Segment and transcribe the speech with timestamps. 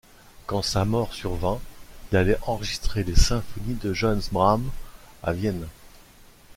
[0.47, 1.59] Quand sa mort survint,
[2.11, 4.71] il allait enregistrer les symphonies de Johannes Brahms
[5.21, 5.67] à Vienne.